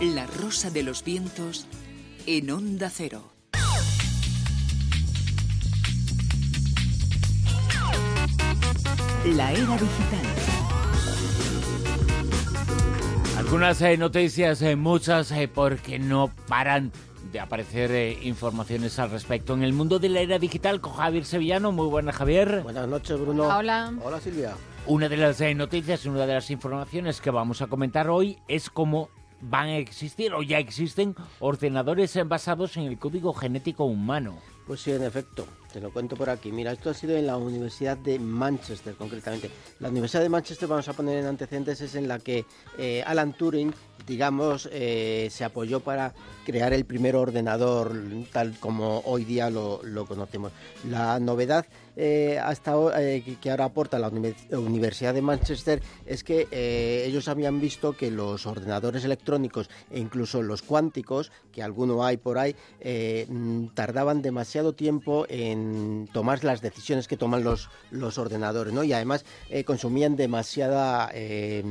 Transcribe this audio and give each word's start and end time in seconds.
La 0.00 0.26
Rosa 0.26 0.70
de 0.70 0.82
los 0.82 1.04
Vientos 1.04 1.66
en 2.24 2.50
Onda 2.50 2.88
Cero. 2.88 3.34
La 9.26 9.52
era 9.52 9.60
digital. 9.60 10.26
Algunas 13.36 13.82
eh, 13.82 13.98
noticias, 13.98 14.62
eh, 14.62 14.74
muchas, 14.74 15.32
eh, 15.32 15.48
porque 15.48 15.98
no 15.98 16.30
paran 16.48 16.92
de 17.30 17.40
aparecer 17.40 18.24
informaciones 18.24 18.98
al 18.98 19.10
respecto 19.10 19.52
en 19.52 19.62
el 19.62 19.74
mundo 19.74 19.98
de 19.98 20.08
la 20.08 20.20
era 20.20 20.38
digital 20.38 20.80
con 20.80 20.94
Javier 20.94 21.26
Sevillano. 21.26 21.72
Muy 21.72 21.88
buenas, 21.88 22.16
Javier. 22.16 22.62
Buenas 22.62 22.88
noches, 22.88 23.20
Bruno. 23.20 23.54
Hola. 23.54 23.92
Hola, 24.02 24.18
Silvia. 24.18 24.54
Una 24.86 25.10
de 25.10 25.18
las 25.18 25.42
noticias, 25.54 26.06
una 26.06 26.24
de 26.24 26.32
las 26.32 26.50
informaciones 26.50 27.20
que 27.20 27.30
vamos 27.30 27.60
a 27.60 27.66
comentar 27.66 28.08
hoy 28.08 28.38
es 28.48 28.70
cómo 28.70 29.10
van 29.40 29.68
a 29.68 29.76
existir 29.78 30.32
o 30.34 30.42
ya 30.42 30.58
existen 30.58 31.14
ordenadores 31.38 32.18
basados 32.26 32.76
en 32.76 32.84
el 32.84 32.98
código 32.98 33.32
genético 33.32 33.84
humano. 33.84 34.38
Pues 34.66 34.82
sí, 34.82 34.92
en 34.92 35.02
efecto, 35.02 35.46
te 35.72 35.80
lo 35.80 35.92
cuento 35.92 36.14
por 36.14 36.30
aquí. 36.30 36.52
Mira, 36.52 36.70
esto 36.70 36.90
ha 36.90 36.94
sido 36.94 37.16
en 37.16 37.26
la 37.26 37.36
Universidad 37.36 37.96
de 37.96 38.20
Manchester, 38.20 38.94
concretamente. 38.94 39.50
La 39.80 39.88
Universidad 39.88 40.22
de 40.22 40.28
Manchester, 40.28 40.68
vamos 40.68 40.88
a 40.88 40.92
poner 40.92 41.18
en 41.18 41.26
antecedentes, 41.26 41.80
es 41.80 41.96
en 41.96 42.06
la 42.06 42.20
que 42.20 42.44
eh, 42.78 43.02
Alan 43.04 43.32
Turing, 43.32 43.74
digamos, 44.06 44.68
eh, 44.70 45.26
se 45.30 45.44
apoyó 45.44 45.80
para 45.80 46.14
crear 46.44 46.72
el 46.72 46.84
primer 46.84 47.16
ordenador 47.16 47.92
tal 48.32 48.58
como 48.60 49.00
hoy 49.06 49.24
día 49.24 49.50
lo, 49.50 49.80
conocemos. 50.06 50.52
La 50.88 51.18
novedad 51.18 51.66
eh, 52.00 52.38
hasta 52.38 52.72
que 53.40 53.50
ahora 53.50 53.66
aporta 53.66 53.98
la 53.98 54.08
Universidad 54.08 55.12
de 55.12 55.22
Manchester 55.22 55.82
es 56.06 56.24
que 56.24 56.48
ellos 57.06 57.28
habían 57.28 57.60
visto 57.60 57.92
que 57.96 58.10
los 58.10 58.46
ordenadores 58.46 59.04
electrónicos 59.04 59.68
e 59.90 60.00
incluso 60.00 60.42
los 60.42 60.62
cuánticos, 60.62 61.30
que 61.52 61.62
alguno 61.62 62.04
hay 62.04 62.16
por 62.16 62.38
ahí, 62.38 62.56
tardaban 63.74 64.22
demasiado 64.22 64.72
tiempo 64.72 65.26
en 65.28 66.08
tomar 66.12 66.42
las 66.44 66.60
decisiones 66.60 67.08
que 67.08 67.16
toman 67.16 67.44
los, 67.44 67.68
los 67.90 68.18
ordenadores, 68.18 68.72
¿no? 68.72 68.84
Y 68.84 68.92
además 68.92 69.24
eh, 69.48 69.64
consumían 69.64 70.16
demasiada 70.16 71.10
eh, 71.12 71.62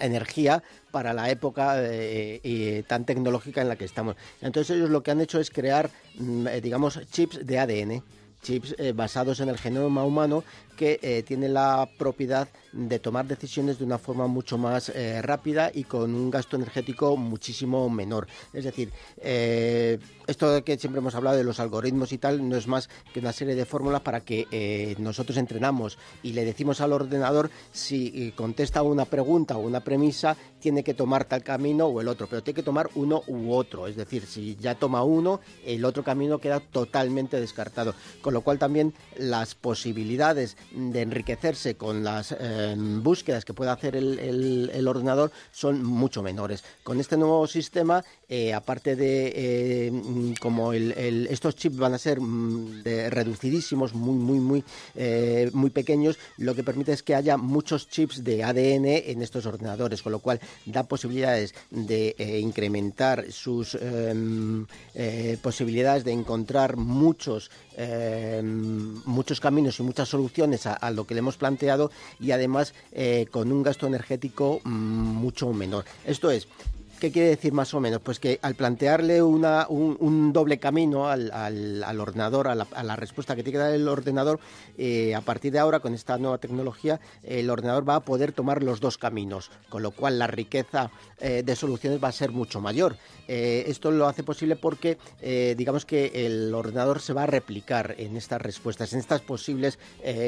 energía 0.00 0.62
para 0.90 1.12
la 1.12 1.30
época 1.30 1.74
eh, 1.78 2.84
tan 2.86 3.04
tecnológica 3.04 3.62
en 3.62 3.68
la 3.68 3.76
que 3.76 3.84
estamos. 3.84 4.16
Entonces 4.40 4.76
ellos 4.76 4.90
lo 4.90 5.02
que 5.02 5.10
han 5.10 5.20
hecho 5.20 5.40
es 5.40 5.50
crear, 5.50 5.90
mm, 6.18 6.46
digamos, 6.62 7.00
chips 7.10 7.46
de 7.46 7.58
ADN 7.58 8.02
chips 8.42 8.74
basados 8.94 9.40
en 9.40 9.48
el 9.48 9.58
genoma 9.58 10.04
humano 10.04 10.44
que 10.76 10.98
eh, 11.02 11.22
tiene 11.22 11.48
la 11.48 11.88
propiedad 11.98 12.48
de 12.72 12.98
tomar 12.98 13.26
decisiones 13.26 13.78
de 13.78 13.84
una 13.84 13.98
forma 13.98 14.26
mucho 14.26 14.58
más 14.58 14.88
eh, 14.90 15.20
rápida 15.22 15.70
y 15.72 15.84
con 15.84 16.14
un 16.14 16.30
gasto 16.30 16.56
energético 16.56 17.16
muchísimo 17.16 17.88
menor. 17.90 18.26
Es 18.52 18.64
decir, 18.64 18.90
eh, 19.18 19.98
esto 20.26 20.62
que 20.64 20.78
siempre 20.78 21.00
hemos 21.00 21.14
hablado 21.14 21.36
de 21.36 21.44
los 21.44 21.60
algoritmos 21.60 22.12
y 22.12 22.18
tal 22.18 22.48
no 22.48 22.56
es 22.56 22.66
más 22.66 22.88
que 23.12 23.20
una 23.20 23.32
serie 23.32 23.54
de 23.54 23.64
fórmulas 23.64 24.00
para 24.00 24.20
que 24.20 24.96
nosotros 24.98 25.36
entrenamos 25.36 25.98
y 26.22 26.32
le 26.32 26.44
decimos 26.44 26.80
al 26.80 26.92
ordenador 26.92 27.50
si 27.72 28.32
contesta 28.36 28.82
una 28.82 29.04
pregunta 29.04 29.56
o 29.56 29.60
una 29.60 29.80
premisa 29.80 30.36
tiene 30.60 30.84
que 30.84 30.94
tomar 30.94 31.24
tal 31.24 31.42
camino 31.42 31.86
o 31.86 32.00
el 32.00 32.08
otro, 32.08 32.28
pero 32.28 32.42
tiene 32.42 32.56
que 32.56 32.62
tomar 32.62 32.88
uno 32.94 33.22
u 33.26 33.52
otro. 33.52 33.88
Es 33.88 33.96
decir, 33.96 34.24
si 34.26 34.56
ya 34.56 34.76
toma 34.76 35.02
uno, 35.02 35.40
el 35.64 35.84
otro 35.84 36.04
camino 36.04 36.38
queda 36.38 36.60
totalmente 36.60 37.40
descartado. 37.40 37.94
Con 38.20 38.32
lo 38.32 38.42
cual 38.42 38.58
también 38.58 38.94
las 39.16 39.54
posibilidades 39.54 40.56
de 40.72 41.02
enriquecerse 41.02 41.74
con 41.74 42.04
las 42.04 42.32
eh, 42.38 42.61
búsquedas 43.02 43.44
que 43.44 43.54
puede 43.54 43.70
hacer 43.70 43.96
el, 43.96 44.88
ordenador 44.88 45.30
son 45.52 45.82
mucho 45.82 46.22
menores. 46.22 46.64
Con 46.82 47.00
este 47.00 47.16
nuevo 47.16 47.46
sistema, 47.46 48.04
eh, 48.28 48.52
aparte 48.52 48.96
de 48.96 49.32
eh, 49.34 50.34
como 50.40 50.72
estos 50.72 51.56
chips 51.56 51.76
van 51.76 51.94
a 51.94 51.98
ser 51.98 52.20
mm, 52.20 52.82
reducidísimos, 53.10 53.94
muy, 53.94 54.16
muy, 54.16 54.38
muy, 54.38 54.64
muy 55.52 55.70
pequeños, 55.70 56.18
lo 56.38 56.54
que 56.54 56.64
permite 56.64 56.92
es 56.92 57.02
que 57.02 57.14
haya 57.14 57.36
muchos 57.36 57.88
chips 57.88 58.24
de 58.24 58.44
ADN 58.44 58.86
en 58.86 59.22
estos 59.22 59.46
ordenadores, 59.46 60.02
con 60.02 60.12
lo 60.12 60.18
cual 60.18 60.40
da 60.66 60.84
posibilidades 60.84 61.54
de 61.70 62.14
incrementar 62.40 63.30
sus 63.30 63.76
em, 63.80 64.66
posibilidades 65.42 66.04
de 66.04 66.12
encontrar 66.12 66.76
muchos, 66.76 67.50
em, 67.76 69.02
muchos 69.04 69.40
caminos 69.40 69.78
y 69.78 69.82
muchas 69.82 70.08
soluciones 70.08 70.66
a, 70.66 70.90
lo 70.90 71.06
que 71.06 71.14
le 71.14 71.20
hemos 71.20 71.36
planteado 71.36 71.90
y 72.20 72.30
además 72.30 72.51
eh, 72.92 73.26
con 73.30 73.50
un 73.50 73.62
gasto 73.62 73.86
energético 73.86 74.60
mm, 74.64 74.70
mucho 74.70 75.52
menor. 75.52 75.84
Esto 76.04 76.30
es, 76.30 76.48
¿Qué 77.02 77.10
quiere 77.10 77.30
decir 77.30 77.52
más 77.52 77.74
o 77.74 77.80
menos? 77.80 78.00
Pues 78.00 78.20
que 78.20 78.38
al 78.42 78.54
plantearle 78.54 79.24
una, 79.24 79.66
un, 79.68 80.32
doble 80.32 80.60
camino 80.60 81.08
al, 81.08 81.32
ordenador, 81.98 82.46
a 82.46 82.54
la, 82.54 82.94
respuesta 82.94 83.34
que 83.34 83.42
tiene 83.42 83.58
que 83.58 83.64
dar 83.64 83.74
el 83.74 83.88
ordenador, 83.88 84.38
eh, 84.78 85.12
a 85.12 85.20
partir 85.20 85.50
de 85.50 85.58
ahora, 85.58 85.80
con 85.80 85.94
esta 85.94 86.16
nueva 86.16 86.38
tecnología, 86.38 87.00
el 87.24 87.50
ordenador 87.50 87.88
va 87.88 87.96
a 87.96 88.00
poder 88.04 88.30
tomar 88.30 88.62
los 88.62 88.78
dos 88.78 88.98
caminos, 88.98 89.50
con 89.68 89.82
lo 89.82 89.90
cual 89.90 90.16
la 90.16 90.28
riqueza 90.28 90.92
eh, 91.18 91.42
de 91.44 91.56
soluciones 91.56 92.00
va 92.00 92.06
a 92.06 92.12
ser 92.12 92.30
mucho 92.30 92.60
mayor. 92.60 92.94
Eh, 93.26 93.64
esto 93.66 93.90
lo 93.90 94.06
hace 94.06 94.22
posible 94.22 94.54
porque, 94.54 94.96
digamos 95.56 95.84
que 95.84 96.26
el 96.26 96.54
ordenador 96.54 97.00
se 97.00 97.12
va 97.12 97.24
a 97.24 97.26
replicar 97.26 97.96
en 97.98 98.16
estas 98.16 98.40
respuestas, 98.40 98.92
en 98.92 99.00
estos 99.00 99.22
posibles 99.22 99.80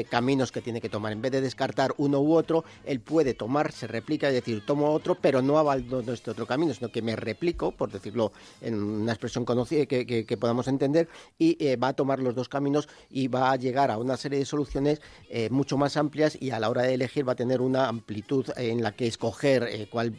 caminos 0.09 0.51
que 0.51 0.59
tiene 0.59 0.81
que 0.81 0.89
tomar. 0.89 1.13
En 1.13 1.21
vez 1.21 1.31
de 1.31 1.39
descartar 1.39 1.93
uno 1.97 2.19
u 2.19 2.33
otro, 2.33 2.65
él 2.85 2.99
puede 2.99 3.33
tomar, 3.33 3.71
se 3.71 3.87
replica, 3.87 4.27
es 4.27 4.33
decir, 4.33 4.65
tomo 4.65 4.91
otro, 4.91 5.15
pero 5.15 5.41
no 5.41 5.57
abandono 5.57 6.11
este 6.11 6.31
otro 6.31 6.45
camino 6.45 6.64
sino 6.73 6.89
que 6.89 7.01
me 7.01 7.15
replico, 7.15 7.71
por 7.71 7.91
decirlo 7.91 8.31
en 8.61 8.81
una 8.81 9.11
expresión 9.11 9.45
conocida 9.45 9.85
que, 9.85 10.37
podamos 10.39 10.67
entender, 10.67 11.07
y 11.37 11.57
eh, 11.65 11.75
va 11.77 11.89
a 11.89 11.93
tomar 11.93 12.19
los 12.19 12.35
dos 12.35 12.49
caminos 12.49 12.89
y 13.09 13.27
va 13.27 13.51
a 13.51 13.55
llegar 13.55 13.91
a 13.91 13.97
una 13.97 14.17
serie 14.17 14.39
de 14.39 14.45
soluciones 14.45 15.01
eh, 15.29 15.49
mucho 15.49 15.77
más 15.77 15.97
amplias 15.97 16.37
y 16.39 16.51
a 16.51 16.59
la 16.59 16.69
hora 16.69 16.83
de 16.83 16.93
elegir 16.93 17.27
va 17.27 17.33
a 17.33 17.35
tener 17.35 17.61
una 17.61 17.87
amplitud 17.87 18.45
en 18.57 18.83
la 18.83 18.91
que 18.91 19.07
escoger 19.07 19.63
eh, 19.63 19.87
cuál 19.89 20.13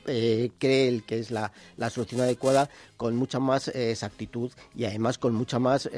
cree 0.58 1.00
que 1.06 1.18
es 1.18 1.30
la, 1.30 1.52
solución 1.90 2.20
adecuada 2.20 2.68
con 2.96 3.16
mucha 3.16 3.38
más 3.38 3.68
exactitud 3.68 4.50
y 4.74 4.84
además 4.84 5.18
con 5.18 5.34
mucha 5.34 5.58
más, 5.58 5.88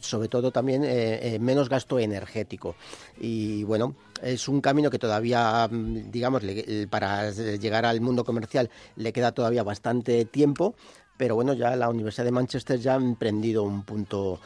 sobre 0.00 0.28
todo 0.28 0.50
también, 0.50 0.82
menos 1.42 1.68
gasto 1.68 1.98
energético. 1.98 2.74
Y 3.20 3.64
bueno, 3.64 3.94
es 4.22 4.48
un 4.48 4.60
camino 4.60 4.90
que 4.90 4.98
todavía, 4.98 5.68
mm, 5.70 6.10
digamos, 6.10 6.42
para 6.90 7.30
llegar 7.30 7.86
al 7.86 8.00
mundo 8.00 8.24
comercial 8.24 8.70
le 8.96 9.12
queda 9.12 9.32
todavía 9.32 9.62
bastante 9.62 10.24
tiempo, 10.24 10.74
pero 11.20 11.34
bueno, 11.34 11.52
ya 11.52 11.76
la 11.76 11.90
Universidad 11.90 12.24
de 12.24 12.30
Manchester 12.30 12.80
ya 12.80 12.94
ha 12.94 12.96
emprendido 12.96 13.62
un 13.62 13.82
punto, 13.82 14.40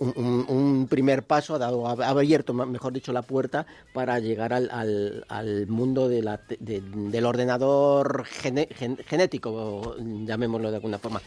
un, 0.00 0.88
primer 0.90 1.22
paso, 1.22 1.54
ha, 1.54 1.58
dado, 1.58 1.86
ha 1.86 1.92
abierto, 2.08 2.52
mejor 2.52 2.92
dicho, 2.92 3.12
la 3.12 3.22
puerta 3.22 3.64
para 3.92 4.18
llegar 4.18 4.52
al, 4.52 5.24
al, 5.28 5.66
mundo 5.68 6.08
de 6.08 6.22
la, 6.22 6.40
del 6.58 7.24
ordenador 7.24 8.24
genético, 8.24 9.94
llamémoslo 10.00 10.70
de 10.70 10.76
alguna 10.78 10.98
forma. 10.98 11.22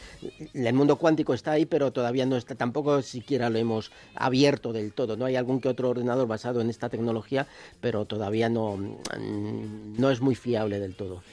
El 0.53 0.73
mundo 0.73 0.97
cuántico 0.97 1.33
está 1.33 1.53
ahí, 1.53 1.65
pero 1.65 1.93
todavía 1.93 2.25
no 2.25 2.35
está, 2.35 2.55
tampoco 2.55 3.01
siquiera 3.01 3.49
lo 3.49 3.57
hemos 3.57 3.93
abierto 4.15 4.73
del 4.73 4.91
todo. 4.91 5.15
No 5.15 5.23
hay 5.23 5.37
algún 5.37 5.61
que 5.61 5.69
otro 5.69 5.91
ordenador 5.91 6.27
basado 6.27 6.59
en 6.59 6.69
esta 6.69 6.89
tecnología, 6.89 7.47
pero 7.79 8.03
todavía 8.03 8.49
no, 8.49 8.77
no 9.17 10.11
es 10.11 10.19
muy 10.19 10.35
fiable 10.35 10.77
del 10.77 10.95
todo. 10.95 11.23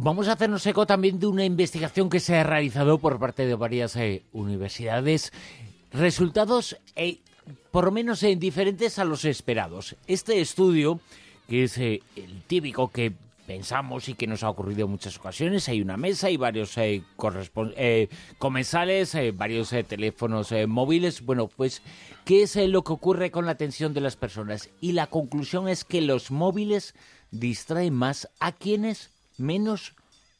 Vamos 0.00 0.28
a 0.28 0.34
hacernos 0.34 0.64
eco 0.64 0.86
también 0.86 1.18
de 1.18 1.26
una 1.26 1.44
investigación 1.44 2.08
que 2.08 2.20
se 2.20 2.36
ha 2.36 2.44
realizado 2.44 2.98
por 2.98 3.18
parte 3.18 3.46
de 3.46 3.56
varias 3.56 3.96
eh, 3.96 4.22
universidades. 4.32 5.32
Resultados, 5.90 6.78
eh, 6.94 7.18
por 7.72 7.86
lo 7.86 7.90
menos 7.90 8.22
eh, 8.22 8.36
diferentes 8.36 9.00
a 9.00 9.04
los 9.04 9.24
esperados. 9.24 9.96
Este 10.06 10.40
estudio, 10.40 11.00
que 11.48 11.64
es 11.64 11.78
el 11.78 12.00
típico 12.46 12.92
que 12.92 13.12
pensamos 13.44 14.08
y 14.08 14.14
que 14.14 14.28
nos 14.28 14.44
ha 14.44 14.50
ocurrido 14.50 14.84
en 14.84 14.92
muchas 14.92 15.18
ocasiones. 15.18 15.68
Hay 15.68 15.82
una 15.82 15.96
mesa 15.96 16.30
y 16.30 16.36
varios 16.36 16.76
comensales, 18.38 19.16
varios 19.34 19.70
teléfonos 19.88 20.54
móviles. 20.68 21.22
Bueno, 21.24 21.48
pues, 21.48 21.82
¿qué 22.24 22.42
es 22.42 22.54
lo 22.54 22.84
que 22.84 22.92
ocurre 22.92 23.32
con 23.32 23.46
la 23.46 23.52
atención 23.52 23.94
de 23.94 24.02
las 24.02 24.14
personas? 24.14 24.70
Y 24.80 24.92
la 24.92 25.08
conclusión 25.08 25.68
es 25.68 25.84
que 25.84 26.02
los 26.02 26.30
móviles 26.30 26.94
distraen 27.32 27.94
más 27.94 28.28
a 28.38 28.52
quienes 28.52 29.17
menos 29.38 29.94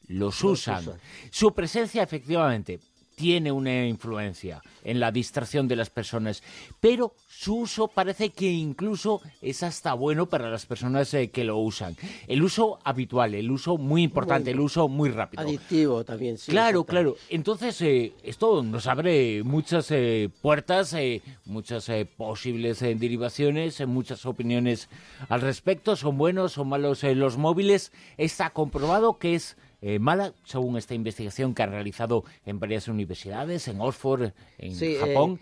los 0.07 0.43
usan. 0.45 0.85
Su 1.31 1.53
presencia 1.53 2.03
efectivamente 2.03 2.81
tiene 3.19 3.51
una 3.51 3.85
influencia 3.85 4.63
en 4.85 5.01
la 5.01 5.11
distracción 5.11 5.67
de 5.67 5.75
las 5.75 5.91
personas, 5.91 6.41
pero 6.81 7.15
su 7.29 7.57
uso 7.57 7.89
parece 7.89 8.31
que 8.31 8.51
incluso 8.51 9.21
es 9.43 9.65
hasta 9.65 9.93
bueno 9.95 10.27
para 10.27 10.51
las 10.51 10.67
personas 10.67 11.13
eh, 11.15 11.31
que 11.31 11.43
lo 11.43 11.59
usan. 11.59 11.97
El 12.29 12.45
uso 12.45 12.79
habitual, 12.85 13.35
el 13.35 13.51
uso 13.51 13.77
muy 13.77 14.05
importante, 14.05 14.53
el 14.53 14.61
uso 14.61 14.89
muy 14.89 15.11
rápido. 15.11 15.43
Adictivo 15.43 16.05
también, 16.05 16.39
sí. 16.39 16.53
Claro, 16.53 16.85
claro. 16.85 17.17
Entonces, 17.29 17.81
eh, 17.81 18.13
esto 18.23 18.63
nos 18.63 18.87
abre 18.87 19.43
muchas 19.43 19.91
eh, 19.91 20.31
puertas, 20.41 20.97
muchas 21.45 21.91
posibles 22.17 22.81
derivaciones, 22.81 23.85
muchas 23.87 24.25
opiniones 24.27 24.89
al 25.29 25.41
respecto. 25.41 25.97
¿Son 25.97 26.17
buenos 26.19 26.57
o 26.57 26.65
malos 26.65 27.03
los 27.03 27.37
móviles? 27.37 27.93
Está 28.17 28.51
comprobado 28.51 29.19
que 29.19 29.35
es 29.35 29.57
eh, 29.81 29.99
mala, 29.99 30.33
según 30.45 30.77
esta 30.77 30.95
investigación 30.95 31.55
que 31.55 31.63
han 31.63 31.71
realizado 31.71 32.25
en 32.45 32.59
varias 32.59 32.89
universidades, 32.89 33.69
en 33.69 33.81
Oxford, 33.81 34.33
en 34.59 34.99
Japón. 34.99 35.39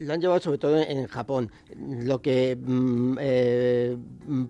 Lo 0.00 0.14
han 0.14 0.20
llevado 0.20 0.40
sobre 0.40 0.56
todo 0.56 0.80
en 0.80 1.06
Japón. 1.08 1.52
Lo 1.76 2.22
que 2.22 2.56
mm, 2.56 3.18
eh, 3.20 3.96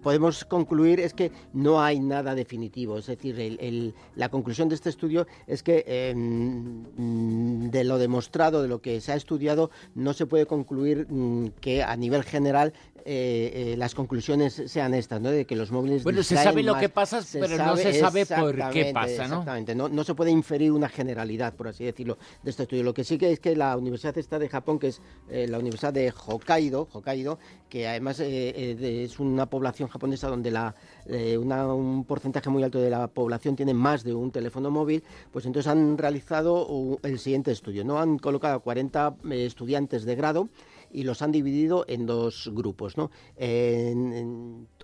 podemos 0.00 0.44
concluir 0.44 1.00
es 1.00 1.12
que 1.12 1.32
no 1.52 1.82
hay 1.82 1.98
nada 1.98 2.36
definitivo. 2.36 2.98
Es 2.98 3.06
decir, 3.06 3.94
la 4.14 4.28
conclusión 4.28 4.68
de 4.68 4.76
este 4.76 4.90
estudio 4.90 5.26
es 5.48 5.64
que 5.64 5.84
em, 5.86 7.68
de 7.68 7.82
lo 7.82 7.98
demostrado, 7.98 8.62
de 8.62 8.68
lo 8.68 8.80
que 8.80 9.00
se 9.00 9.10
ha 9.10 9.16
estudiado, 9.16 9.72
no 9.96 10.12
se 10.12 10.26
puede 10.26 10.46
concluir 10.46 11.08
mm, 11.10 11.48
que 11.60 11.82
a 11.82 11.96
nivel 11.96 12.22
general 12.22 12.72
eh, 13.04 13.72
eh, 13.72 13.76
las 13.76 13.94
conclusiones 13.94 14.62
sean 14.66 14.94
estas, 14.94 15.20
¿no? 15.20 15.30
De 15.30 15.46
que 15.46 15.56
los 15.56 15.70
móviles. 15.70 16.02
Bueno, 16.04 16.22
se 16.22 16.36
sabe 16.36 16.62
lo 16.62 16.76
que 16.76 16.88
pasa, 16.88 17.20
pero 17.32 17.56
no 17.56 17.76
se 17.76 17.94
sabe 17.94 18.26
por 18.26 18.70
qué 18.70 18.92
pasa, 18.92 19.26
¿no? 19.28 19.40
Exactamente. 19.40 19.74
No, 19.74 20.04
se 20.04 20.14
puede 20.14 20.30
inferir 20.30 20.72
una 20.72 20.88
generalidad, 20.88 21.54
por 21.54 21.68
así 21.68 21.84
decirlo, 21.84 22.18
de 22.42 22.50
este 22.50 22.64
estudio. 22.64 22.82
Lo 22.82 22.94
que 22.94 23.04
sí 23.04 23.18
que 23.18 23.32
es 23.32 23.40
que 23.40 23.56
la 23.56 23.76
Universidad 23.76 24.16
esta 24.18 24.38
de 24.38 24.48
Japón, 24.48 24.78
que 24.78 24.88
es 24.88 25.00
eh, 25.28 25.39
la 25.48 25.58
Universidad 25.58 25.92
de 25.92 26.12
Hokkaido, 26.12 26.88
Hokkaido, 26.92 27.38
que 27.68 27.86
además 27.86 28.20
es 28.20 29.20
una 29.20 29.46
población 29.46 29.88
japonesa 29.88 30.28
donde 30.28 30.50
la, 30.50 30.74
un 31.06 32.04
porcentaje 32.04 32.50
muy 32.50 32.62
alto 32.62 32.80
de 32.80 32.90
la 32.90 33.06
población 33.06 33.54
tiene 33.54 33.74
más 33.74 34.02
de 34.02 34.12
un 34.12 34.30
teléfono 34.32 34.70
móvil, 34.70 35.04
pues 35.30 35.46
entonces 35.46 35.70
han 35.70 35.96
realizado 35.96 36.98
el 37.02 37.18
siguiente 37.18 37.52
estudio, 37.52 37.84
¿no? 37.84 37.98
Han 38.00 38.18
colocado 38.18 38.56
a 38.56 38.58
40 38.60 39.16
estudiantes 39.30 40.04
de 40.04 40.16
grado 40.16 40.48
y 40.92 41.04
los 41.04 41.22
han 41.22 41.32
dividido 41.32 41.84
en 41.88 42.06
dos 42.06 42.50
grupos. 42.52 42.96
¿no? 42.96 43.10
Eh, 43.36 43.94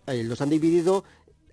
los 0.06 0.40
han 0.40 0.50
dividido 0.50 1.04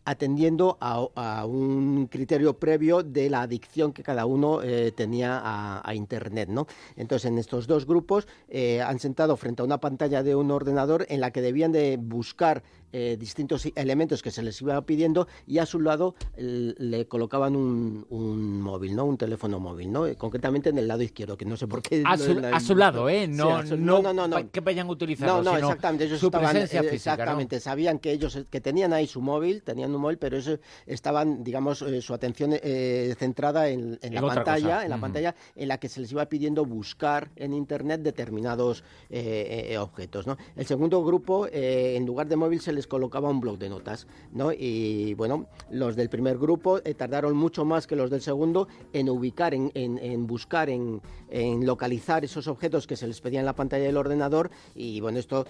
atendiendo 0.06 0.78
a, 0.82 1.46
un 1.46 2.08
criterio 2.08 2.60
previo 2.60 3.04
de 3.04 3.30
la 3.30 3.42
adicción 3.42 3.94
que 3.94 4.04
cada 4.04 4.26
uno 4.26 4.62
eh, 4.62 4.92
tenía 4.92 5.42
a, 5.44 5.94
Internet. 5.94 6.50
¿no? 6.50 6.68
Entonces, 6.96 7.30
en 7.30 7.38
estos 7.38 7.68
dos 7.68 7.86
grupos 7.86 8.28
eh, 8.50 8.82
han 8.82 9.00
sentado 9.00 9.38
frente 9.38 9.62
a 9.62 9.66
una 9.66 9.80
pantalla 9.80 10.24
de 10.24 10.36
un 10.36 10.50
ordenador 10.52 11.06
en 11.10 11.22
la 11.22 11.32
que 11.32 11.42
debían 11.42 11.72
de 11.72 11.98
buscar 11.98 12.64
eh, 12.96 13.18
distintos 13.20 13.68
elementos 13.74 14.22
que 14.22 14.30
se 14.30 14.44
les 14.44 14.62
iba 14.62 14.80
pidiendo 14.86 15.28
y 15.48 15.58
a 15.58 15.66
su 15.66 15.80
lado 15.80 16.14
le 16.38 17.08
colocaban 17.08 17.56
un, 17.56 18.62
móvil, 18.62 18.96
¿no? 18.96 19.06
Un 19.06 19.18
teléfono 19.18 19.60
móvil, 19.60 19.92
¿no? 19.92 20.06
Eh, 20.06 20.16
concretamente 20.16 20.70
en 20.70 20.78
el 20.78 20.88
lado 20.88 21.02
izquierdo, 21.02 21.36
que 21.36 21.44
no 21.44 21.58
sé 21.58 21.66
por 21.66 21.82
qué. 21.82 22.04
A 22.06 22.60
su, 22.60 22.76
lado, 22.76 23.10
¿eh? 23.10 23.28
No, 23.28 23.64
no, 23.64 24.14
no, 24.14 24.28
no, 24.28 24.52
que 24.52 24.60
vayan 24.60 24.88
a 24.90 24.92
utilizarlo, 24.92 25.42
No, 25.42 25.54
no, 25.54 25.58
exactamente. 25.58 26.06
Ellos 26.06 26.22
estaban, 26.22 26.56
eh, 26.56 26.68
Exactamente. 26.92 27.60
Sabían 27.60 27.98
que 27.98 28.12
ellos 28.12 28.46
que 28.52 28.62
tenían 28.62 28.94
ahí 28.94 29.08
su 29.08 29.22
móvil, 29.22 29.64
tenían 29.64 29.94
un 29.96 30.00
móvil, 30.00 30.20
pero 30.20 30.38
eso 30.38 30.60
estaban, 30.86 31.44
digamos, 31.44 31.84
su 32.00 32.14
atención 32.14 32.52
centrada 33.18 33.70
en, 33.70 33.98
la 34.04 34.22
pantalla, 34.22 34.84
en 34.84 34.92
la 34.92 35.00
pantalla 35.00 35.36
en 35.56 35.68
la 35.68 35.80
que 35.80 35.90
se 35.90 36.00
les 36.00 36.12
iba 36.12 36.28
pidiendo 36.28 36.64
buscar 36.64 37.32
en 37.38 37.56
internet 37.56 38.02
determinados 38.02 38.84
objetos, 39.80 40.28
¿no? 40.28 40.38
El 40.56 40.68
segundo 40.68 41.04
grupo, 41.04 41.48
en 41.52 42.06
lugar 42.06 42.28
de 42.28 42.36
móvil, 42.36 42.62
se 42.62 42.72
les 42.72 42.83
colocaba 42.88 43.30
un 43.30 43.40
blog 43.40 43.58
de 43.58 43.70
notas, 43.70 44.08
¿no? 44.32 44.52
Y 44.52 45.14
bueno, 45.16 45.48
los 45.72 45.96
del 45.96 46.10
primer 46.10 46.38
grupo 46.38 46.80
eh, 46.84 46.94
tardaron 46.94 47.36
mucho 47.36 47.66
más 47.66 47.88
que 47.88 47.96
los 47.96 48.10
del 48.10 48.22
segundo 48.22 48.68
en 48.92 49.10
ubicar, 49.10 49.54
en, 49.54 49.72
en, 49.74 50.28
buscar, 50.28 50.70
en, 50.70 51.02
localizar 51.66 52.24
esos 52.24 52.48
objetos 52.48 52.88
que 52.88 52.96
se 52.96 53.08
les 53.08 53.22
pedía 53.22 53.40
en 53.40 53.46
la 53.46 53.56
pantalla 53.56 53.86
del 53.86 53.98
ordenador. 53.98 54.52
Y 54.76 55.00
bueno, 55.02 55.20
esto, 55.20 55.46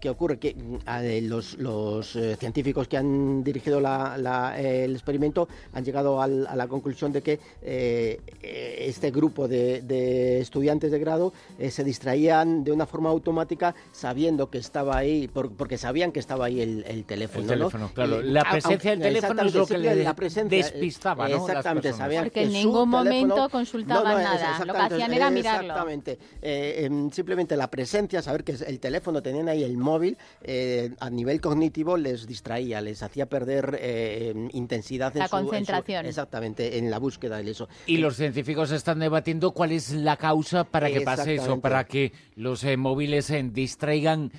¿qué 0.00 0.10
ocurre? 0.10 0.38
Que 0.38 0.54
mm, 0.54 1.28
los, 1.28 1.58
los 1.58 2.16
eh, 2.16 2.36
científicos 2.36 2.88
que 2.88 2.96
han 2.96 3.42
dirigido 3.44 3.78
el 3.78 4.92
experimento 4.92 5.48
han 5.72 5.84
llegado 5.84 6.20
a 6.20 6.26
la 6.28 6.68
conclusión 6.68 7.12
de 7.12 7.22
que 7.22 7.40
eh, 7.62 8.20
este 8.42 9.10
grupo 9.10 9.48
de, 9.48 10.40
estudiantes 10.40 10.90
de 10.90 10.98
grado 10.98 11.32
se 11.68 11.84
distraían 11.84 12.64
de 12.64 12.72
una 12.72 12.86
forma 12.86 13.10
automática 13.10 13.74
sabiendo 13.92 14.50
que 14.50 14.58
estaba 14.58 14.96
ahí, 14.96 15.28
porque 15.28 15.78
sabían 15.78 16.12
que 16.12 16.20
estaba 16.20 16.46
ahí 16.46 16.75
el, 16.84 16.84
el, 16.86 17.04
teléfono. 17.04 17.46
teléfono, 17.46 17.90
claro. 17.94 18.22
La 18.22 18.44
presencia 18.44 18.90
del 18.90 19.00
teléfono 19.00 19.42
es 19.42 19.54
lo 19.54 19.66
que 19.66 19.78
le 19.78 19.96
la 20.04 20.14
presencia, 20.14 20.58
despistaba, 20.58 21.28
¿no? 21.28 21.36
Exactamente, 21.36 21.92
sabían 21.92 22.24
Porque 22.24 22.42
en 22.42 22.52
ningún 22.52 22.88
momento 22.88 23.48
consultaban 23.48 24.22
nada. 24.22 24.64
Lo 24.64 24.72
que 24.72 24.80
hacían 24.80 25.12
era 25.12 25.30
mirarlo. 25.30 25.68
Exactamente. 25.68 26.18
Eh, 26.42 26.84
em, 26.84 27.10
simplemente 27.10 27.56
la 27.56 27.70
presencia, 27.70 28.22
saber 28.22 28.44
que 28.44 28.52
el 28.52 28.80
teléfono 28.80 29.22
tenían 29.22 29.48
ahí 29.48 29.62
el 29.62 29.76
móvil, 29.76 30.16
eh, 30.42 30.90
a 31.00 31.10
nivel 31.10 31.40
cognitivo 31.40 31.96
les 31.96 32.26
distraía, 32.26 32.80
les 32.80 33.02
hacía 33.02 33.26
perder 33.26 33.78
eh, 33.80 34.34
intensidad 34.52 35.14
en 35.16 35.20
la 35.20 35.28
concentración. 35.28 36.06
exactamente, 36.06 36.78
en 36.78 36.90
la 36.90 36.98
búsqueda 36.98 37.42
de 37.42 37.50
eso. 37.50 37.68
Y 37.86 37.98
los 37.98 38.16
científicos 38.16 38.70
están 38.70 38.98
debatiendo 38.98 39.52
cuál 39.52 39.72
es 39.72 39.92
la 39.92 40.16
causa 40.16 40.64
para 40.64 40.90
que 40.90 41.00
pase 41.00 41.36
eso, 41.36 41.60
para 41.60 41.84
que 41.84 42.12
los 42.34 42.64
móviles 42.76 43.32
distraigan 43.52 44.32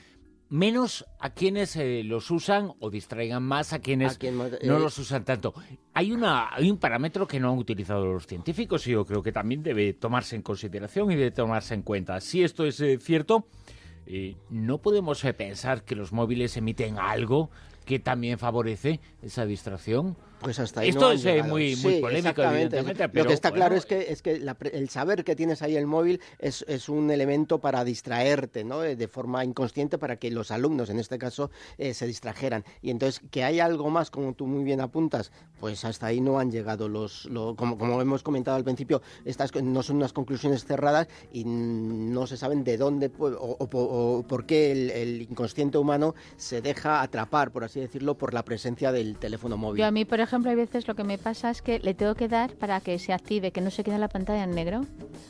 menos 0.50 1.06
a 1.20 1.32
quienes 1.32 1.76
eh, 1.76 2.04
los 2.04 2.32
usan 2.32 2.74
o 2.80 2.90
distraigan 2.90 3.44
más 3.44 3.74
a 3.74 3.80
quienes 3.80 4.20
no 4.22 4.46
eh, 4.46 4.60
los 4.62 4.98
usan 4.98 5.26
tanto. 5.26 5.54
Hay, 5.94 6.12
una, 6.12 6.54
hay 6.54 6.70
un 6.70 6.78
parámetro 6.78 7.28
que 7.28 7.40
no 7.40 7.52
han 7.52 7.58
utilizado 7.58 8.06
los 8.06 8.28
científicos 8.28 8.88
y 8.88 8.92
yo 8.92 9.06
creo 9.06 9.22
que 9.22 9.32
también 9.32 9.64
debe 9.64 9.94
tomarse 9.94 10.36
en 10.36 10.42
consideración 10.42 11.12
y 11.12 11.16
debe 11.16 11.32
tomarse 11.32 11.74
en 11.74 11.82
cuenta. 11.82 12.20
Si 12.22 12.44
esto 12.44 12.66
es 12.66 12.80
eh, 12.82 12.98
cierto, 13.00 13.48
no 14.50 14.78
podemos 14.78 15.22
pensar 15.38 15.84
que 15.84 15.94
los 15.94 16.14
móviles 16.14 16.56
emiten 16.56 16.98
algo 16.98 17.50
que 17.84 18.00
también 18.00 18.40
favorece 18.40 19.02
esa 19.22 19.46
distracción. 19.46 20.16
Pues 20.40 20.60
hasta 20.60 20.82
ahí 20.82 20.90
Esto 20.90 21.12
es 21.12 21.26
eh, 21.26 21.42
muy, 21.42 21.76
muy 21.78 22.00
polémico, 22.00 22.44
evidentemente. 22.44 23.10
Lo 23.14 23.26
que 23.26 23.34
está 23.34 23.52
claro 23.52 23.76
es 23.76 23.86
que, 23.86 24.12
es 24.12 24.22
que 24.22 24.42
el 24.72 24.90
saber 24.90 25.24
que 25.24 25.36
tienes 25.36 25.62
ahí 25.62 25.76
el 25.76 25.88
móvil 25.88 26.22
es, 26.40 26.64
es, 26.68 26.90
un 26.90 27.10
elemento 27.10 27.60
para 27.60 27.84
distraerte, 27.84 28.64
¿no? 28.64 28.84
Eh, 28.84 28.96
de 28.96 29.08
forma 29.08 29.44
inconsciente 29.44 29.98
para 29.98 30.18
que 30.18 30.30
los 30.30 30.52
alumnos, 30.52 30.90
en 30.90 31.00
este 31.00 31.18
caso, 31.18 31.50
eh, 31.78 31.94
se 31.94 32.06
distrajeran. 32.06 32.66
Y 32.82 32.92
entonces, 32.92 33.22
que 33.32 33.44
hay 33.44 33.60
algo 33.60 33.90
más, 33.90 34.12
como 34.12 34.34
tú 34.34 34.46
muy 34.46 34.64
bien 34.64 34.80
apuntas, 34.80 35.32
pues 35.60 35.84
hasta 35.86 36.08
ahí 36.08 36.22
no 36.22 36.40
han 36.40 36.52
llegado 36.52 36.88
los... 36.88 37.28
como, 37.56 37.78
como 37.78 38.02
hemos 38.02 38.22
comentado 38.22 38.58
al 38.58 38.64
principio, 38.64 39.02
estas 39.26 39.54
no 39.56 39.82
son 39.82 39.98
unas 39.98 40.14
conclusiones 40.14 40.66
cerradas 40.66 41.08
y 41.32 41.46
no 41.46 42.28
se 42.28 42.38
saben 42.38 42.64
de 42.64 42.78
dónde 42.78 43.12
o, 43.20 44.26
por 44.28 44.46
qué 44.46 44.72
el, 44.72 44.92
el, 44.92 45.22
inconsciente 45.24 45.78
humano 45.78 46.14
se 46.36 46.62
deja 46.62 47.02
atrapar, 47.02 47.52
por 47.52 47.64
así 47.64 47.80
decirlo, 47.80 48.18
por 48.18 48.34
la 48.34 48.46
presencia 48.46 48.92
del 48.92 49.18
teléfono 49.18 49.58
móvil. 49.58 49.80
Yo 49.80 49.88
a 49.88 49.92
mí, 49.92 50.06
por 50.06 50.20
ejemplo, 50.28 50.52
hay 50.52 50.56
veces 50.56 50.88
lo 50.88 50.96
que 50.96 51.04
me 51.04 51.18
pasa 51.18 51.50
es 51.50 51.62
que 51.62 51.80
le 51.80 51.94
tengo 51.94 52.16
que 52.16 52.28
dar 52.28 52.54
para 52.54 52.80
que 52.82 53.00
se 53.00 53.14
active, 53.14 53.52
que 53.52 53.62
no 53.62 53.72
se 53.72 53.84
quede 53.84 53.98
la 53.98 54.08
pantalla 54.08 54.44
en 54.44 54.52
negro. 54.52 54.82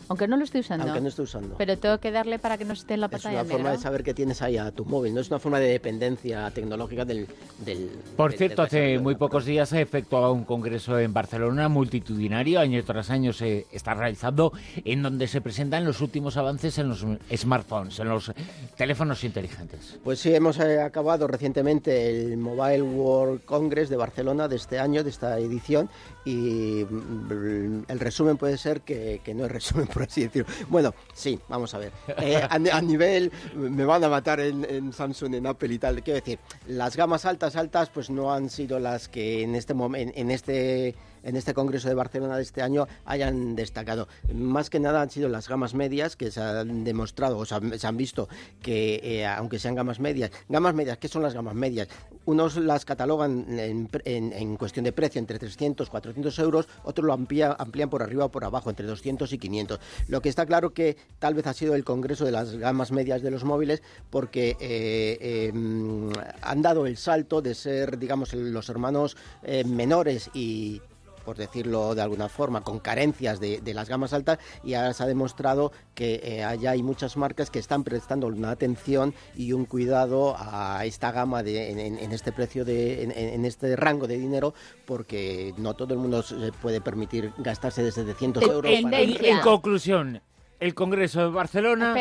Aunque 0.10 0.28
no 0.28 0.38
lo 0.38 0.44
estoy 0.44 0.62
usando. 0.62 0.86
Aunque 0.86 1.02
no 1.02 1.08
estoy 1.08 1.24
usando. 1.24 1.56
Pero 1.58 1.78
tengo 1.78 1.98
que 2.00 2.12
darle 2.12 2.40
para 2.40 2.58
que 2.58 2.66
no 2.66 2.74
esté 2.74 2.96
en 2.96 3.02
la 3.02 3.08
pantalla 3.08 3.42
en 3.42 3.48
negro. 3.48 3.48
Es 3.48 3.54
una 3.54 3.64
forma 3.64 3.78
de 3.78 3.84
saber 3.84 4.04
que 4.04 4.14
tienes 4.14 4.42
ahí 4.42 4.58
a 4.58 4.72
tu 4.72 4.86
móvil, 4.86 5.14
no 5.14 5.22
es 5.22 5.30
una 5.30 5.40
forma 5.40 5.60
de 5.60 5.70
dependencia 5.70 6.50
tecnológica 6.52 7.06
del... 7.06 7.28
del 7.66 7.90
Por 8.16 8.34
cierto, 8.34 8.62
hace 8.62 9.00
muy 9.00 9.16
pocos 9.16 9.46
días 9.46 9.70
se 9.70 9.82
efectuado 9.82 10.34
un 10.34 10.44
congreso 10.44 11.00
en 11.00 11.14
Barcelona 11.14 11.70
multitudinario, 11.70 12.60
año 12.60 12.84
tras 12.84 13.10
año 13.10 13.34
se 13.34 13.68
está 13.72 13.94
realizando, 13.94 14.52
en 14.84 15.02
donde 15.04 15.28
se 15.28 15.42
presentan 15.42 15.86
los 15.86 16.02
últimos 16.02 16.38
avances 16.38 16.78
en 16.78 16.90
los 16.90 17.06
smartphones, 17.36 18.00
en 18.00 18.10
los 18.10 18.32
teléfonos 18.76 19.24
inteligentes. 19.24 20.00
Pues 20.04 20.20
sí, 20.20 20.34
hemos 20.34 20.60
eh, 20.60 20.82
acabado 20.82 21.28
recientemente 21.28 22.10
el 22.10 22.38
Mobile 22.38 22.82
World 22.82 23.46
Congress 23.46 23.90
de 23.90 23.98
Barcelona 23.98 24.48
de 24.48 24.56
este 24.56 24.80
año, 24.80 24.87
de 24.92 25.10
esta 25.10 25.38
edición, 25.40 25.90
y 26.26 26.86
mm, 26.90 27.84
el 27.88 28.00
resumen 28.00 28.38
puede 28.38 28.58
ser 28.58 28.82
que, 28.82 29.22
no 29.36 29.46
es 29.46 29.52
resumen, 29.52 29.88
por 29.94 30.04
así 30.04 30.24
decirlo. 30.24 30.52
Bueno, 30.70 30.94
sí, 31.14 31.40
vamos 31.48 31.74
a 31.74 31.80
ver. 31.80 31.92
Eh, 32.20 32.42
a, 32.50 32.82
nivel, 32.82 33.32
me 33.56 33.86
van 33.86 34.04
a 34.04 34.10
matar 34.10 34.40
en, 34.40 34.94
Samsung, 34.94 35.36
en 35.36 35.48
Apple 35.48 35.74
y 35.74 35.80
tal. 35.80 36.04
Quiero 36.04 36.20
decir, 36.20 36.40
las 36.68 36.96
gamas 36.96 37.26
altas, 37.26 37.56
altas, 37.56 37.90
pues 37.90 38.10
no 38.10 38.34
han 38.34 38.50
sido 38.50 38.80
las 38.80 39.08
que 39.08 39.44
en 39.44 39.56
este 39.56 39.74
momento, 39.74 40.14
en 40.16 40.32
este 40.32 40.96
en 41.24 41.36
este 41.36 41.54
Congreso 41.54 41.88
de 41.90 41.96
Barcelona 41.96 42.38
de 42.38 42.44
este 42.44 42.62
año 42.62 42.88
hayan 43.06 43.56
destacado. 43.56 44.08
Más 44.34 44.70
que 44.70 44.80
nada 44.80 45.02
han 45.02 45.10
sido 45.10 45.30
las 45.30 45.48
gamas 45.48 45.74
medias 45.74 46.16
que 46.16 46.32
se 46.32 46.42
han 46.42 46.84
demostrado 46.84 47.38
o 47.38 47.46
se 47.46 47.56
han, 47.56 47.98
visto 47.98 48.30
que, 48.62 49.00
eh, 49.04 49.26
aunque 49.26 49.60
sean 49.60 49.76
gamas 49.76 50.00
medias, 50.00 50.32
gamas 50.50 50.74
medias, 50.74 50.98
¿qué 50.98 51.08
son 51.08 51.24
las 51.24 51.34
gamas 51.34 51.56
medias? 51.56 51.88
Unos 52.26 52.58
las 52.58 52.84
catalogan 52.84 53.46
en, 53.60 54.58
cuestión 54.58 54.84
de 54.84 54.92
precio 54.92 55.20
entre 55.20 55.40
300, 55.40 55.90
400 55.90 56.40
euros, 56.40 56.68
otros 56.84 57.06
lo 57.06 57.14
amplían 57.14 57.90
por 57.90 58.04
arriba 58.04 58.26
o 58.26 58.32
por 58.32 58.44
abajo, 58.44 58.70
entre 58.70 58.86
200 58.86 59.32
y 59.32 59.38
500. 59.38 59.80
Lo 60.08 60.22
que 60.22 60.30
está 60.30 60.46
claro 60.46 60.74
que 60.74 60.98
tal 61.20 61.34
vez 61.36 61.48
ha 61.48 61.54
sido 61.54 61.76
el 61.76 61.84
Congreso 61.84 62.26
de 62.26 62.32
las 62.32 62.56
gamas 62.58 62.92
medias 62.92 63.22
de 63.22 63.32
los 63.32 63.44
móviles 63.44 63.82
porque 64.10 64.58
eh, 64.60 65.48
em, 65.48 66.12
han 66.42 66.62
dado 66.62 66.86
el 66.86 66.98
salto 66.98 67.42
de 67.42 67.56
ser, 67.56 67.98
digamos, 67.98 68.34
los 68.34 68.70
hermanos 68.70 69.18
eh, 69.44 69.64
menores 69.64 70.30
y 70.34 70.82
por 71.28 71.36
decirlo 71.36 71.94
de 71.94 72.02
alguna 72.02 72.30
forma, 72.30 72.62
con 72.62 72.80
carencias 72.80 73.42
de, 73.42 73.60
las 73.74 73.90
gamas 73.90 74.14
altas 74.14 74.40
y 74.64 74.76
ahora 74.76 74.94
se 74.94 75.04
ha 75.04 75.08
demostrado 75.08 75.74
que 75.94 76.22
eh, 76.24 76.46
allá 76.46 76.72
hay 76.72 76.82
muchas 76.82 77.18
marcas 77.18 77.50
que 77.52 77.60
están 77.60 77.84
prestando 77.84 78.28
una 78.28 78.50
atención 78.50 79.14
y 79.36 79.52
un 79.52 79.66
cuidado 79.66 80.38
a 80.40 80.86
esta 80.86 81.12
gama 81.12 81.44
de, 81.44 81.72
en, 81.72 82.14
este 82.14 82.32
precio 82.32 82.64
de 82.64 83.04
en, 83.04 83.44
este 83.44 83.76
rango 83.76 84.08
de 84.08 84.18
dinero 84.18 84.54
porque 84.86 85.54
no 85.58 85.74
todo 85.74 85.94
el 85.94 86.00
mundo 86.00 86.24
se 86.24 86.54
puede 86.62 86.80
permitir 86.80 87.34
gastarse 87.40 87.84
desde 87.84 88.04
700 88.04 88.44
euros. 88.44 88.72
en 88.72 89.42
conclusión, 89.42 90.22
el 90.60 90.74
Congreso 90.74 91.22
de 91.22 91.28
Barcelona 91.30 91.94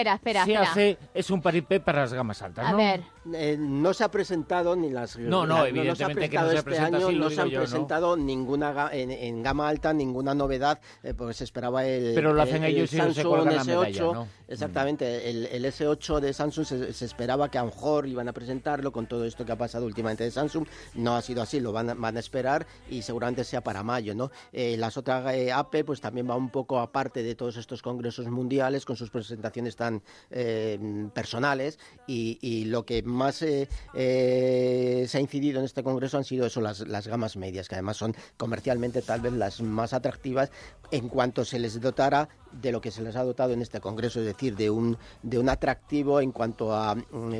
se 0.44 0.56
hace, 0.56 0.98
es 1.12 1.30
un 1.30 1.42
paripé 1.42 1.80
para 1.80 2.00
las 2.02 2.12
gamas 2.12 2.40
altas, 2.42 2.70
¿no? 2.70 2.76
ver. 2.76 3.02
Eh, 3.34 3.56
no 3.58 3.92
se 3.92 4.04
ha 4.04 4.10
presentado 4.10 4.76
ni 4.76 4.88
las... 4.88 5.18
No, 5.18 5.46
no, 5.46 5.66
evidentemente 5.66 6.30
que 6.30 6.36
no 6.36 6.48
se 6.48 6.56
ha 6.56 6.58
este 6.60 6.78
año, 6.78 7.10
no 7.10 7.28
se 7.28 7.40
han 7.40 7.50
presentado 7.50 8.16
ninguna 8.16 8.88
en, 8.92 9.42
gama 9.42 9.68
alta, 9.68 9.92
ninguna 9.92 10.34
novedad, 10.34 10.80
eh, 11.02 11.12
porque 11.12 11.34
se 11.34 11.44
esperaba 11.44 11.84
el 11.84 12.14
Pero 12.14 12.32
lo 12.32 12.42
hacen 12.42 12.62
ellos 12.64 12.92
y 12.92 12.96
Samsung 12.96 13.50
se 13.50 13.72
S8, 13.72 14.12
¿no? 14.12 14.28
Exactamente, 14.48 15.28
el, 15.28 15.46
el, 15.46 15.64
S8 15.64 16.20
de 16.20 16.32
Samsung 16.32 16.64
se, 16.64 17.04
esperaba 17.04 17.50
que 17.50 17.58
a 17.58 17.62
lo 17.62 17.66
mejor 17.66 18.06
iban 18.06 18.28
a 18.28 18.32
presentarlo 18.32 18.92
con 18.92 19.06
todo 19.06 19.24
esto 19.24 19.44
que 19.44 19.50
ha 19.50 19.58
pasado 19.58 19.86
últimamente 19.86 20.22
de 20.22 20.30
Samsung, 20.30 20.66
no 20.94 21.16
ha 21.16 21.22
sido 21.22 21.42
así, 21.42 21.58
lo 21.58 21.72
van 21.72 21.90
a, 21.90 21.94
van 21.94 22.16
a 22.16 22.20
esperar 22.20 22.64
y 22.88 23.02
seguramente 23.02 23.42
sea 23.42 23.60
para 23.60 23.82
mayo, 23.82 24.14
¿no? 24.14 24.30
Eh, 24.52 24.76
las 24.78 24.96
otras 24.96 25.26
AP 25.52 25.84
pues 25.84 26.00
también 26.00 26.30
va 26.30 26.36
un 26.36 26.50
poco 26.50 26.78
aparte 26.78 27.24
de 27.24 27.34
todos 27.34 27.56
estos 27.56 27.82
congresos 27.82 28.26
mundiales 28.26 28.45
mundiales 28.46 28.84
con 28.84 28.94
sus 28.94 29.10
presentaciones 29.10 29.74
tan 29.74 30.02
eh, 30.30 30.78
personales 31.12 31.80
y, 32.06 32.64
lo 32.66 32.84
que 32.84 33.02
más 33.02 33.42
eh, 33.42 33.68
eh, 33.94 35.04
se 35.08 35.18
ha 35.18 35.20
incidido 35.20 35.58
en 35.58 35.64
este 35.64 35.82
congreso 35.82 36.16
han 36.16 36.24
sido 36.24 36.46
eso, 36.46 36.60
las, 36.60 36.86
las 36.86 37.08
gamas 37.08 37.36
medias, 37.36 37.68
que 37.68 37.74
además 37.74 37.96
son 37.96 38.14
comercialmente 38.36 39.02
tal 39.02 39.20
vez 39.20 39.32
las 39.32 39.60
más 39.60 39.92
atractivas 39.92 40.50
en 40.92 41.08
cuanto 41.08 41.44
se 41.44 41.58
les 41.58 41.80
dotara 41.80 42.28
de 42.60 42.72
lo 42.72 42.80
que 42.80 42.90
se 42.90 43.02
les 43.02 43.16
ha 43.16 43.24
dotado 43.24 43.52
en 43.52 43.62
este 43.62 43.80
congreso, 43.80 44.20
es 44.20 44.26
decir, 44.26 44.56
de 44.56 44.70
un, 44.70 44.96
de 45.22 45.38
un 45.38 45.48
atractivo 45.48 46.20
en 46.20 46.32
cuanto 46.32 46.74
a 46.74 46.94
mm, 46.94 47.32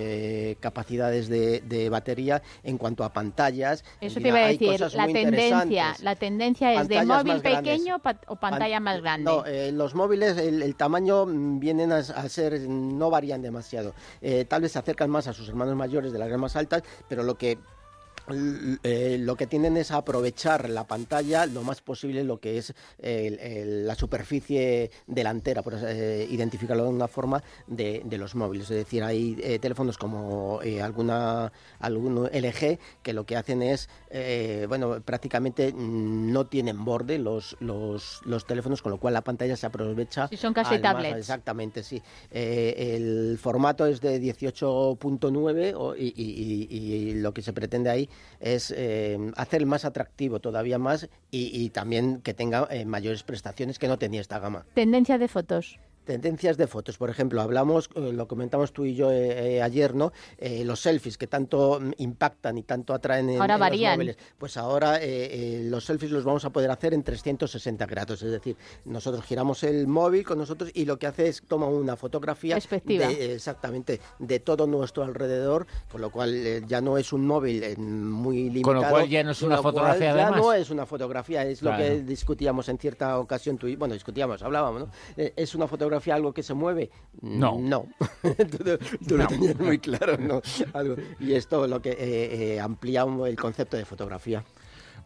capacidades 0.61 1.29
de, 1.29 1.89
batería, 1.91 2.43
en 2.63 2.79
cuanto 2.79 3.05
a 3.05 3.13
pantallas. 3.13 3.85
Eso 4.01 4.21
te 4.21 4.29
iba 4.29 4.39
a 4.39 4.49
decir, 4.49 4.81
la 4.95 5.07
tendencia, 5.07 5.95
la 6.03 6.17
tendencia 6.17 6.81
es 6.81 6.89
de 6.89 7.05
móvil 7.05 7.41
pequeño 7.41 8.01
o 8.27 8.37
pantalla 8.37 8.81
más 8.81 9.01
grande. 9.01 9.31
No, 9.31 9.45
los 9.73 9.95
móviles, 9.95 10.37
el, 10.37 10.75
tamaño 10.75 11.27
mm, 11.27 11.61
vienen 11.61 11.93
a, 11.93 12.03
ser, 12.03 12.61
no 12.61 13.11
varían 13.11 13.43
demasiado. 13.43 13.95
Eh, 14.21 14.45
tal 14.45 14.63
vez 14.63 14.73
se 14.73 14.79
acercan 14.79 15.11
más 15.11 15.27
a 15.27 15.33
sus 15.33 15.49
hermanos 15.49 15.77
mayores 15.77 16.13
de 16.13 16.19
las 16.19 16.29
gamas 16.29 16.57
altas, 16.57 16.83
pero 17.09 17.23
lo 17.23 17.37
que 17.37 17.59
eh, 18.29 19.19
lo 19.21 19.37
que 19.37 19.47
tienen 19.47 19.77
es 19.77 19.93
aprovechar 19.93 20.69
la 20.69 20.87
pantalla 20.87 21.47
lo 21.47 21.63
más 21.63 21.81
posible 21.81 22.25
lo 22.25 22.41
que 22.41 22.59
es 22.59 22.75
la 22.99 23.95
superficie 23.95 24.91
delantera, 25.07 25.63
por 25.63 25.75
eh, 25.87 26.27
identificarlo 26.29 26.85
de 26.85 26.89
una 26.91 27.09
forma, 27.09 27.43
de, 27.67 28.03
los 28.17 28.35
móviles. 28.35 28.71
Es 28.71 28.77
decir, 28.77 29.05
hay 29.05 29.37
eh, 29.43 29.59
teléfonos 29.59 29.99
como 29.99 30.61
alguna 30.83 31.53
algún 31.79 32.25
LG 32.25 32.79
que 33.03 33.13
lo 33.13 33.27
que 33.27 33.37
hacen 33.37 33.63
es, 33.63 33.89
bueno, 34.69 35.01
prácticamente 35.03 35.73
no 35.73 36.47
tienen 36.47 36.85
borde 36.85 37.19
los, 37.19 37.57
los, 37.61 38.23
los, 38.25 38.47
teléfonos, 38.47 38.83
con 38.83 38.93
lo 38.93 38.99
cual 38.99 39.15
la 39.15 39.23
pantalla 39.23 39.57
se 39.57 39.67
aprovecha. 39.67 40.29
Si 40.29 40.37
son 40.37 40.55
casi 40.55 40.79
tablets. 40.79 41.19
exactamente, 41.19 41.83
sí. 41.83 42.03
el 42.31 43.39
formato 43.39 43.87
es 43.87 44.01
de 44.01 44.21
18.9 44.21 45.95
y, 45.99 46.13
y 46.17 47.15
lo 47.15 47.35
que 47.35 47.43
se 47.43 47.53
pretende 47.53 47.91
ahí 47.91 48.09
es 48.41 48.73
eh, 48.77 49.19
hacer 49.37 49.65
más 49.67 49.85
atractivo 49.85 50.41
todavía 50.41 50.79
más 50.79 51.09
y, 51.31 51.71
también 51.71 52.21
que 52.23 52.35
tenga 52.35 52.67
eh, 52.71 52.85
mayores 52.85 53.23
prestaciones 53.23 53.79
que 53.79 53.89
no 53.89 53.99
tenía 53.99 54.21
esta 54.21 54.39
gama. 54.39 54.65
Tendencia 54.75 55.19
de 55.19 55.29
fotos. 55.29 55.79
Tendencias 56.07 56.57
de 56.57 56.69
fotos, 56.69 56.99
por 56.99 57.11
ejemplo, 57.11 57.43
hablamos, 57.43 57.91
eh, 57.97 58.13
lo 58.13 58.29
comentamos 58.29 58.73
tú 58.73 58.85
y 58.85 58.95
yo 58.95 59.11
eh, 59.11 59.57
eh, 59.57 59.63
ayer, 59.63 59.93
¿no? 59.93 60.13
los 60.65 60.81
selfies 60.81 61.19
que 61.19 61.27
tanto 61.27 61.81
mm, 61.81 61.95
impactan 61.99 62.57
y 62.59 62.63
tanto 62.63 62.95
atraen 62.95 63.29
en, 63.31 63.41
ahora 63.41 63.59
los 63.59 63.81
móviles. 63.81 64.17
Pues 64.39 64.57
ahora 64.57 65.01
los 65.01 65.85
selfies 65.85 66.13
los 66.13 66.23
vamos 66.23 66.45
a 66.45 66.51
poder 66.51 66.71
hacer 66.71 66.95
en 66.95 67.03
360 67.03 67.87
grados, 67.87 68.23
es 68.23 68.31
decir, 68.31 68.57
nosotros 68.85 69.25
giramos 69.25 69.65
el 69.65 69.89
móvil 69.89 70.25
con 70.25 70.39
nosotros 70.39 70.71
y 70.75 70.85
lo 70.85 70.97
que 70.97 71.09
hace 71.09 71.27
es 71.27 71.43
toma 71.43 71.67
una 71.67 71.97
fotografía 71.97 72.57
de, 72.85 73.35
exactamente 73.35 74.01
de 74.21 74.39
todo 74.39 74.69
nuestro 74.69 75.03
alrededor, 75.03 75.67
con 75.91 76.01
lo 76.01 76.11
cual 76.11 76.65
ya 76.69 76.81
no 76.81 76.99
es 76.99 77.13
un 77.13 77.27
móvil 77.27 77.77
muy 77.79 78.45
limitado. 78.45 78.75
Con 78.75 78.83
lo 78.83 78.89
cual 78.89 79.09
ya 79.09 79.25
no 79.25 79.33
es 79.33 79.43
una 79.43 79.61
fotografía 79.61 80.15
Ya 80.15 80.31
no 80.31 80.53
es 80.53 80.71
una 80.71 80.87
fotografía, 80.87 81.45
es 81.45 81.63
lo 81.63 81.77
que 81.77 82.03
discutíamos 82.03 82.69
en 82.69 82.79
cierta 82.79 83.19
ocasión 83.19 83.59
tú 83.59 83.67
y, 83.67 83.75
bueno, 83.75 83.95
discutíamos, 83.95 84.41
hablábamos, 84.45 84.83
¿no? 84.83 84.91
es 85.17 85.55
una 85.57 85.67
fotografía 85.67 85.96
algo 86.13 86.33
que 86.33 86.43
se 86.43 86.55
mueve? 86.55 86.91
No. 87.21 87.59
No. 87.59 87.87
tú, 89.09 89.17
lo 89.17 89.27
tenías 89.27 89.59
muy 89.59 89.79
claro, 89.79 90.17
¿no? 90.19 90.41
Y 91.21 91.35
esto 91.35 91.67
lo 91.67 91.81
que 91.81 91.91
eh, 91.91 92.55
eh, 92.55 92.61
amplía 92.61 93.07
el 93.27 93.37
concepto 93.37 93.77
de 93.77 93.85
fotografía. 93.85 94.45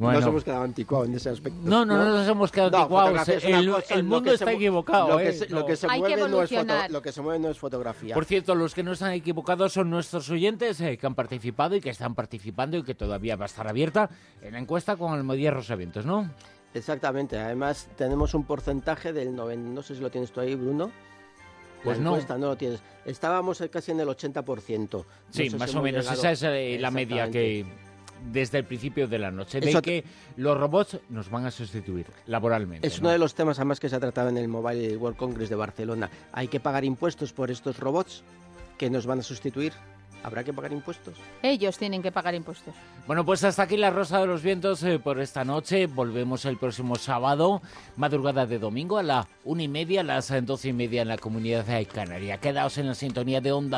No 0.00 0.12
nos 0.12 0.26
hemos 0.26 0.44
quedado 0.44 0.62
anticuados 0.62 1.08
en 1.08 1.14
ese 1.14 1.28
aspecto. 1.28 1.60
No, 1.62 1.84
no, 1.84 1.96
no, 1.96 2.04
nos 2.16 2.26
hemos 2.26 2.50
quedado 2.50 2.74
anticuados. 2.74 3.28
El, 3.28 4.02
mundo 4.04 4.32
está 4.32 4.50
equivocado. 4.52 5.10
Lo 5.10 5.18
que, 5.18 5.32
se, 5.32 5.48
lo, 5.50 5.66
que 5.66 5.76
se 5.76 5.86
mueve 5.88 6.16
no 6.16 6.42
es 6.42 6.90
lo 6.90 7.02
que 7.02 7.12
se 7.12 7.20
mueve 7.20 7.38
no 7.38 7.50
es 7.50 7.58
fotografía. 7.58 8.14
Por 8.14 8.24
cierto, 8.24 8.54
los 8.54 8.74
que 8.74 8.82
no 8.82 8.92
están 8.92 9.12
equivocados 9.12 9.74
son 9.74 9.90
nuestros 9.90 10.30
oyentes 10.30 10.80
eh, 10.80 10.96
que 10.96 11.06
han 11.06 11.14
participado 11.14 11.76
y 11.76 11.80
que 11.82 11.90
están 11.90 12.14
participando 12.14 12.78
y 12.78 12.82
que 12.82 12.94
todavía 12.94 13.36
va 13.36 13.44
a 13.44 13.46
estar 13.46 13.68
abierta 13.68 14.08
en 14.40 14.52
la 14.54 14.58
encuesta 14.58 14.96
con 14.96 15.12
Almodía 15.12 15.50
Rosavientos, 15.50 16.06
¿no? 16.06 16.30
Exactamente, 16.72 17.38
además 17.38 17.88
tenemos 17.96 18.34
un 18.34 18.44
porcentaje 18.44 19.12
del 19.12 19.34
90, 19.34 19.70
no 19.70 19.82
sé 19.82 19.96
si 19.96 20.00
lo 20.00 20.10
tienes 20.10 20.30
tú 20.30 20.40
ahí, 20.40 20.54
Bruno. 20.54 20.90
Pues 21.82 21.98
no. 21.98 22.16
no 22.16 22.38
lo 22.38 22.56
tienes. 22.56 22.82
Estábamos 23.06 23.62
casi 23.70 23.92
en 23.92 24.00
el 24.00 24.08
80%. 24.08 25.04
sí, 25.30 25.50
más 25.50 25.74
o 25.74 25.82
menos, 25.82 26.10
esa 26.10 26.32
es 26.32 26.42
eh, 26.42 26.76
la 26.78 26.90
media 26.90 27.30
que 27.30 27.64
desde 28.30 28.58
el 28.58 28.64
principio 28.64 29.08
de 29.08 29.18
la 29.18 29.30
noche, 29.30 29.60
de 29.60 29.80
que 29.80 30.04
los 30.36 30.58
robots 30.58 30.98
nos 31.08 31.30
van 31.30 31.46
a 31.46 31.50
sustituir 31.50 32.06
laboralmente. 32.26 32.86
Es 32.86 32.98
uno 32.98 33.10
de 33.10 33.18
los 33.18 33.34
temas 33.34 33.58
además 33.58 33.80
que 33.80 33.88
se 33.88 33.96
ha 33.96 34.00
tratado 34.00 34.28
en 34.28 34.36
el 34.36 34.48
Mobile 34.48 34.96
World 34.96 35.16
Congress 35.16 35.48
de 35.48 35.56
Barcelona. 35.56 36.10
¿Hay 36.32 36.48
que 36.48 36.60
pagar 36.60 36.84
impuestos 36.84 37.32
por 37.32 37.50
estos 37.50 37.78
robots 37.78 38.22
que 38.76 38.90
nos 38.90 39.06
van 39.06 39.20
a 39.20 39.22
sustituir? 39.22 39.72
¿Habrá 40.22 40.44
que 40.44 40.52
pagar 40.52 40.72
impuestos? 40.72 41.14
Ellos 41.42 41.78
tienen 41.78 42.02
que 42.02 42.12
pagar 42.12 42.34
impuestos. 42.34 42.74
Bueno, 43.06 43.24
pues 43.24 43.42
hasta 43.44 43.62
aquí 43.62 43.76
la 43.76 43.90
Rosa 43.90 44.20
de 44.20 44.26
los 44.26 44.42
Vientos 44.42 44.82
eh, 44.82 44.98
por 44.98 45.20
esta 45.20 45.44
noche. 45.44 45.86
Volvemos 45.86 46.44
el 46.44 46.58
próximo 46.58 46.96
sábado, 46.96 47.62
madrugada 47.96 48.46
de 48.46 48.58
domingo, 48.58 48.98
a 48.98 49.02
la 49.02 49.26
una 49.44 49.62
y 49.62 49.68
media, 49.68 50.02
a 50.02 50.04
las 50.04 50.32
doce 50.44 50.68
y 50.68 50.72
media 50.72 51.02
en 51.02 51.08
la 51.08 51.18
comunidad 51.18 51.64
de 51.64 51.86
Canaria. 51.86 52.38
Quedaos 52.38 52.78
en 52.78 52.86
la 52.88 52.94
sintonía 52.94 53.40
de 53.40 53.52
Onda 53.52 53.60